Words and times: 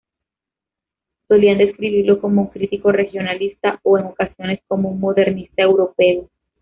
Solían 1.27 1.59
describirlo 1.59 2.19
como 2.19 2.41
un 2.41 2.47
crítico 2.47 2.91
regionalista 2.91 3.79
o 3.83 3.99
en 3.99 4.05
ocasiones 4.07 4.61
como 4.67 4.89
un 4.89 4.99
modernista 4.99 5.61
europeo. 5.61 6.27